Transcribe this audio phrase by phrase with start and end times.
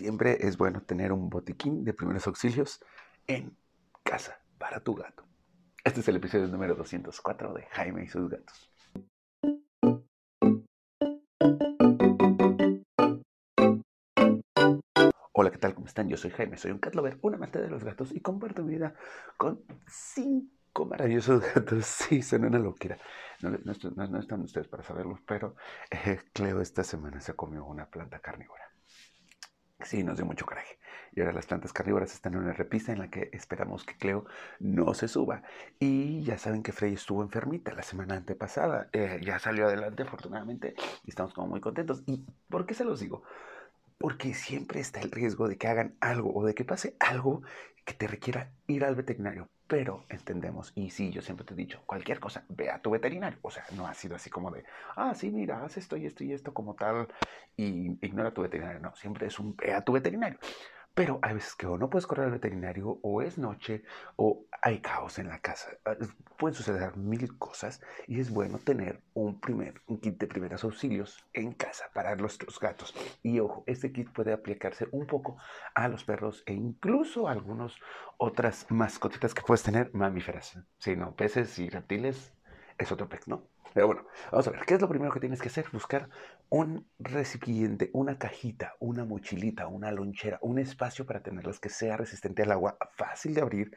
[0.00, 2.82] Siempre es bueno tener un botiquín de primeros auxilios
[3.26, 3.54] en
[4.02, 5.26] casa para tu gato.
[5.84, 8.70] Este es el episodio número 204 de Jaime y sus gatos.
[15.32, 15.74] Hola, ¿qué tal?
[15.74, 16.08] ¿Cómo están?
[16.08, 18.76] Yo soy Jaime, soy un cat lover, un amante de los gatos y comparto mi
[18.76, 18.94] vida
[19.36, 21.84] con cinco maravillosos gatos.
[22.08, 22.96] Sí, son una locura.
[23.42, 25.56] No, no, están ustedes para saberlo, pero
[25.90, 28.70] eh, Cleo esta semana se comió una planta carnívora.
[29.84, 30.78] Sí, nos dio mucho coraje.
[31.12, 34.26] Y ahora las plantas carnívoras están en una repisa en la que esperamos que Cleo
[34.58, 35.42] no se suba.
[35.78, 38.88] Y ya saben que Frey estuvo enfermita la semana antepasada.
[38.92, 40.74] Eh, ya salió adelante, afortunadamente,
[41.04, 42.02] y estamos como muy contentos.
[42.06, 43.22] ¿Y por qué se los digo?
[44.00, 47.42] Porque siempre está el riesgo de que hagan algo o de que pase algo
[47.84, 51.80] que te requiera ir al veterinario pero entendemos, y sí, yo siempre te he dicho,
[51.86, 53.38] cualquier cosa, ve a tu veterinario.
[53.40, 54.64] O sea, no ha sido así como de,
[54.96, 57.06] ah, sí, mira, haz esto y esto y esto como tal,
[57.56, 58.80] y ignora a tu veterinario.
[58.80, 60.40] No, siempre es un ve a tu veterinario.
[60.94, 63.84] Pero hay veces que o no puedes correr al veterinario, o es noche,
[64.16, 65.70] o hay caos en la casa.
[65.84, 65.96] Ah,
[66.36, 71.24] pueden suceder mil cosas y es bueno tener un, primer, un kit de primeros auxilios
[71.32, 72.94] en casa para nuestros gatos.
[73.22, 75.36] Y ojo, este kit puede aplicarse un poco
[75.74, 77.74] a los perros e incluso a algunas
[78.18, 80.58] otras mascotitas que puedes tener mamíferas.
[80.78, 82.32] Si no, peces y reptiles
[82.78, 83.46] es otro pez, ¿no?
[83.74, 85.66] Pero bueno, vamos a ver, ¿qué es lo primero que tienes que hacer?
[85.72, 86.08] Buscar
[86.48, 92.42] un recipiente, una cajita, una mochilita, una lonchera, un espacio para tenerlas que sea resistente
[92.42, 93.76] al agua, fácil de abrir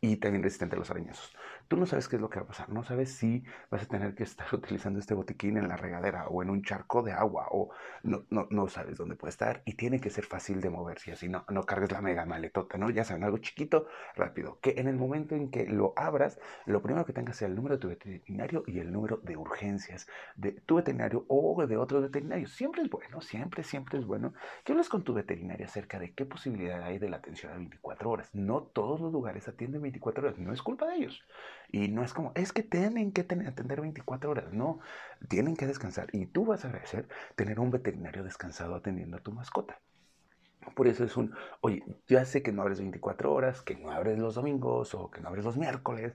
[0.00, 1.32] y también resistente a los arañazos.
[1.68, 3.86] Tú no sabes qué es lo que va a pasar, no sabes si vas a
[3.86, 7.48] tener que estar utilizando este botiquín en la regadera o en un charco de agua
[7.50, 7.70] o
[8.02, 11.10] no, no, no sabes dónde puede estar y tiene que ser fácil de mover, si
[11.10, 12.90] así no, no cargues la mega maletota, ¿no?
[12.90, 17.04] Ya saben, algo chiquito, rápido, que en el momento en que lo abras, lo primero
[17.04, 20.06] que tengas sea el número de tu veterinario y el número de urgencias
[20.36, 22.46] de tu veterinario o de otro veterinario.
[22.46, 24.34] Siempre es bueno, siempre, siempre es bueno
[24.64, 28.10] que hables con tu veterinario acerca de qué posibilidad hay de la atención a 24
[28.10, 28.34] horas.
[28.34, 31.24] No todos los lugares atienden 24 horas, no es culpa de ellos.
[31.70, 34.80] Y no es como, es que tienen que tener, atender 24 horas, no,
[35.28, 36.08] tienen que descansar.
[36.12, 39.80] Y tú vas a agradecer tener un veterinario descansado atendiendo a tu mascota.
[40.74, 44.18] Por eso es un, oye, ya sé que no abres 24 horas, que no abres
[44.18, 46.14] los domingos o que no abres los miércoles,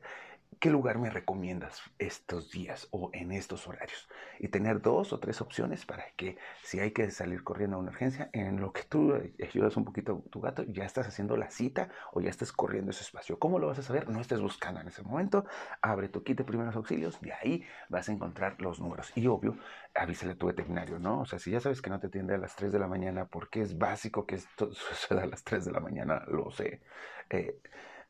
[0.60, 4.10] ¿qué lugar me recomiendas estos días o en estos horarios?
[4.40, 7.92] Y tener dos o tres opciones para que si hay que salir corriendo a una
[7.92, 11.50] urgencia, en lo que tú ayudas un poquito a tu gato, ya estás haciendo la
[11.50, 13.40] cita o ya estás corriendo ese espacio.
[13.40, 14.10] ¿Cómo lo vas a saber?
[14.10, 15.46] No estés buscando en ese momento,
[15.82, 19.12] abre tu kit de primeros auxilios, de ahí vas a encontrar los números.
[19.16, 19.58] Y obvio,
[19.96, 21.22] avísale a tu veterinario, ¿no?
[21.22, 23.26] O sea, si ya sabes que no te atiende a las 3 de la mañana,
[23.26, 26.82] porque es básico que esto suceda a las 3 de la mañana, lo sé.
[27.30, 27.62] Eh,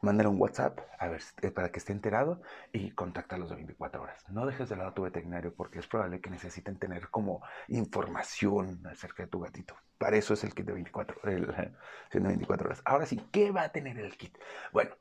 [0.02, 4.24] mándale un WhatsApp a ver, eh, para que esté enterado y contáctalos de 24 horas.
[4.30, 8.86] No dejes de lado a tu veterinario porque es probable que necesiten tener como información
[8.88, 9.76] acerca de tu gatito.
[9.98, 11.48] Para eso es el kit de 24, el,
[12.14, 12.82] de 24 horas.
[12.86, 14.38] Ahora sí, ¿qué va a tener el kit?
[14.72, 14.92] Bueno,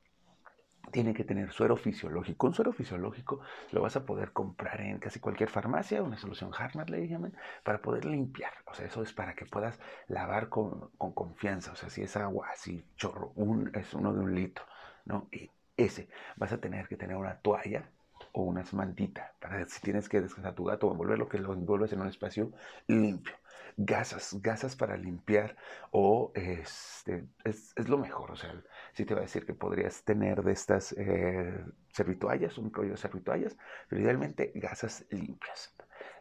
[0.91, 2.47] tiene que tener suero fisiológico.
[2.47, 3.41] Un suero fisiológico
[3.73, 7.81] lo vas a poder comprar en casi cualquier farmacia, una solución Hartmann le llaman, para
[7.81, 8.53] poder limpiar.
[8.67, 9.79] O sea, eso es para que puedas
[10.09, 11.73] lavar con, con confianza.
[11.73, 14.65] O sea, si es agua, así chorro, un, es uno de un litro.
[15.09, 15.27] ¿No?
[15.33, 17.89] Y ese, vas a tener que tener una toalla
[18.33, 21.93] o una mantita para si tienes que descansar tu gato o envolverlo, que lo envuelves
[21.93, 22.53] en un espacio
[22.87, 23.35] limpio.
[23.77, 25.57] Gasas, gasas para limpiar
[25.93, 28.33] o este, es, es, lo mejor.
[28.33, 28.53] O sea,
[28.93, 32.97] si te va a decir que podrías tener de estas eh, servituallas, un rollo de
[32.97, 33.57] servituallas,
[33.89, 35.75] pero idealmente gasas limpias.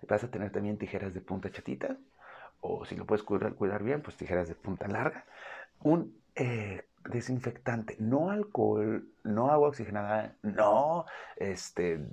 [0.08, 1.98] Vas a tener también tijeras de punta chatita
[2.62, 5.26] o si lo puedes cuidar, cuidar bien, pues tijeras de punta larga.
[5.82, 11.06] Un eh, desinfectante, no alcohol, no agua oxigenada, no
[11.38, 12.06] este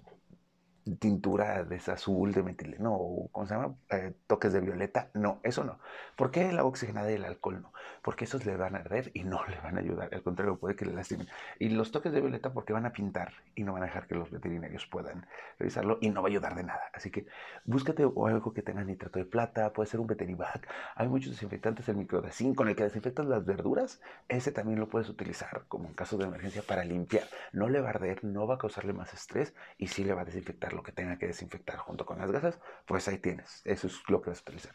[0.98, 3.74] tintura de azul, de metileno, o ¿cómo se llama?
[3.90, 5.10] Eh, toques de violeta.
[5.14, 5.78] No, eso no.
[6.16, 7.72] ¿Por qué agua oxigenada y el alcohol no?
[8.02, 10.14] Porque esos le van a arder y no le van a ayudar.
[10.14, 11.26] Al contrario, puede que le lastimen.
[11.58, 14.14] Y los toques de violeta porque van a pintar y no van a dejar que
[14.14, 15.26] los veterinarios puedan
[15.58, 16.82] revisarlo y no va a ayudar de nada.
[16.92, 17.26] Así que
[17.64, 20.68] búscate algo que tenga nitrato de plata, puede ser un Veterivac.
[20.96, 24.00] Hay muchos desinfectantes, el microdacin con el que desinfectas las verduras.
[24.28, 27.24] Ese también lo puedes utilizar como en caso de emergencia para limpiar.
[27.52, 30.22] No le va a arder, no va a causarle más estrés y sí le va
[30.22, 33.62] a desinfectar lo que tenga que desinfectar junto con las gasas, pues ahí tienes.
[33.64, 34.74] Eso es lo que vas a utilizar.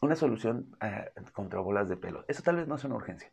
[0.00, 2.24] Una solución eh, contra bolas de pelo.
[2.28, 3.30] Eso tal vez no es una urgencia,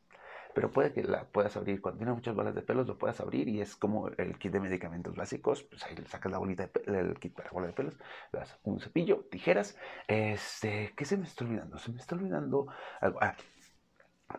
[0.54, 1.82] pero puede que la puedas abrir.
[1.82, 4.60] Cuando tiene muchas bolas de pelos, lo puedas abrir y es como el kit de
[4.60, 5.64] medicamentos básicos.
[5.64, 7.98] Pues ahí le sacas la bolita de el kit para bolas de pelos,
[8.32, 9.78] le das un cepillo, tijeras.
[10.08, 11.78] Este, ¿Qué se me está olvidando?
[11.78, 12.68] Se me está olvidando
[13.02, 13.20] algo.
[13.22, 13.36] Ah,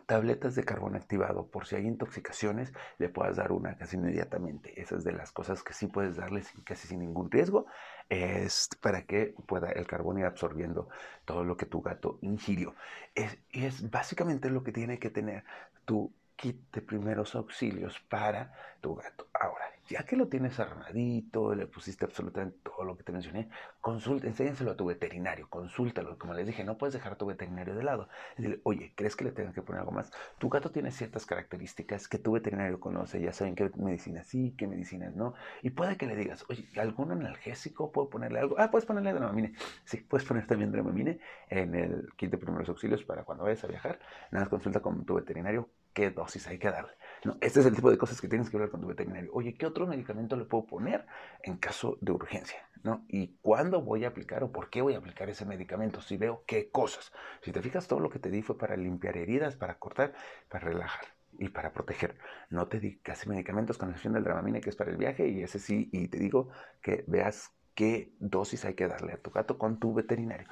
[0.06, 4.80] tabletas de carbón activado por si hay intoxicaciones le puedas dar una casi inmediatamente.
[4.80, 7.66] Esa es de las cosas que sí puedes darles casi sin ningún riesgo
[8.08, 10.88] es para que pueda el carbón ir absorbiendo
[11.24, 12.74] todo lo que tu gato ingirió.
[13.14, 15.44] Es, y es básicamente lo que tiene que tener
[15.84, 19.28] tu kit de primeros auxilios para tu gato.
[19.32, 23.48] Ahora ya que lo tienes armadito, le pusiste absolutamente todo lo que te mencioné,
[23.80, 26.18] consulta, enséñenselo a tu veterinario, consúltalo.
[26.18, 28.08] Como les dije, no puedes dejar a tu veterinario de lado.
[28.36, 30.10] Dile, oye, ¿crees que le tengas que poner algo más?
[30.38, 34.66] Tu gato tiene ciertas características que tu veterinario conoce, ya saben qué medicinas sí, qué
[34.66, 35.34] medicinas no.
[35.62, 37.92] Y puede que le digas, oye, ¿algún analgésico?
[37.92, 38.56] ¿Puedo ponerle algo?
[38.58, 39.54] Ah, puedes ponerle dramamine.
[39.84, 43.66] Sí, puedes poner también dramamine en el kit de primeros auxilios para cuando vayas a
[43.66, 43.98] viajar.
[44.30, 46.92] Nada más consulta con tu veterinario qué dosis hay que darle.
[47.24, 49.30] No, este es el tipo de cosas que tienes que hablar con tu veterinario.
[49.32, 51.06] Oye, ¿qué otro medicamento le puedo poner
[51.42, 52.58] en caso de urgencia?
[52.82, 53.04] ¿No?
[53.08, 56.02] ¿Y cuándo voy a aplicar o por qué voy a aplicar ese medicamento?
[56.02, 57.12] Si veo qué cosas.
[57.40, 60.12] Si te fijas, todo lo que te di fue para limpiar heridas, para cortar,
[60.50, 61.06] para relajar
[61.38, 62.18] y para proteger.
[62.50, 65.42] No te di casi medicamentos con excepción del dramamine que es para el viaje y
[65.42, 66.50] ese sí, y te digo
[66.82, 70.46] que veas qué dosis hay que darle a tu gato con tu veterinario.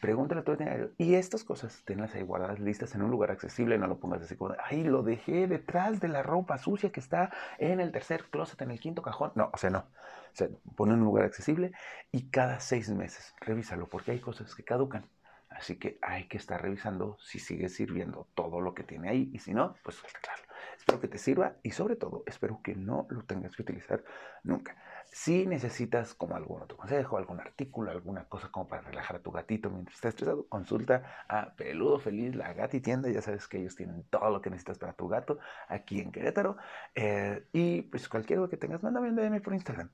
[0.00, 0.92] Pregúntale a tu veterinario.
[0.96, 3.78] Y estas cosas, tenlas ahí guardadas listas en un lugar accesible.
[3.78, 7.32] No lo pongas así como, ay, lo dejé detrás de la ropa sucia que está
[7.58, 9.32] en el tercer closet, en el quinto cajón.
[9.34, 9.78] No, o sea, no.
[9.80, 11.72] O sea, en un lugar accesible
[12.12, 15.04] y cada seis meses revísalo porque hay cosas que caducan.
[15.48, 19.38] Así que hay que estar revisando si sigue sirviendo todo lo que tiene ahí y
[19.38, 20.42] si no, pues claro.
[20.88, 24.02] Espero que te sirva y sobre todo espero que no lo tengas que utilizar
[24.42, 24.74] nunca.
[25.04, 29.30] Si necesitas como algún otro consejo, algún artículo, alguna cosa como para relajar a tu
[29.30, 33.10] gatito mientras está estresado, consulta a Peludo Feliz, la gati tienda.
[33.10, 35.38] Ya sabes que ellos tienen todo lo que necesitas para tu gato
[35.68, 36.56] aquí en Querétaro.
[36.94, 39.90] Eh, y pues cualquier cosa que tengas, mándame un DM por Instagram.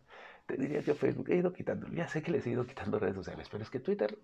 [0.46, 3.16] Te diría que Facebook he ido quitando, ya sé que les he ido quitando redes
[3.16, 4.16] sociales, pero es que Twitter,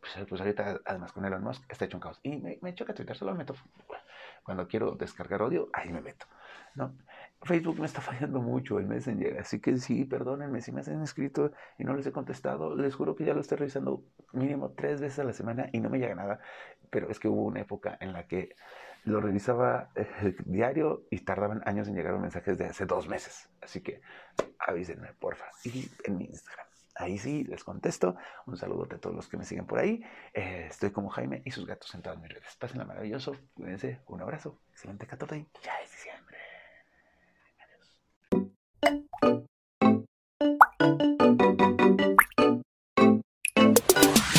[0.00, 2.18] pues, ahorita además con Elon Musk está hecho un caos.
[2.24, 3.54] Y me, me choca Twitter, solo me meto
[4.48, 6.24] cuando quiero descargar odio, ahí me meto.
[6.74, 6.96] ¿no?
[7.42, 11.52] Facebook me está fallando mucho el Messenger, así que sí, perdónenme si me han escrito
[11.76, 12.74] y no les he contestado.
[12.74, 14.02] Les juro que ya lo estoy revisando
[14.32, 16.40] mínimo tres veces a la semana y no me llega nada.
[16.88, 18.56] Pero es que hubo una época en la que
[19.04, 23.50] lo revisaba eh, diario y tardaban años en llegar los mensajes de hace dos meses.
[23.60, 24.00] Así que
[24.60, 25.44] avísenme, porfa.
[25.62, 26.68] Y en mi Instagram.
[26.98, 28.16] Ahí sí les contesto.
[28.46, 30.02] Un saludo a todos los que me siguen por ahí.
[30.34, 32.56] Eh, estoy como Jaime y sus gatos en todas mis redes.
[32.58, 33.36] Pásenla maravilloso.
[33.54, 34.00] Cuídense.
[34.06, 34.58] Un abrazo.
[34.72, 35.46] Excelente 14.
[35.62, 36.38] Ya es diciembre.
[38.82, 39.04] Adiós.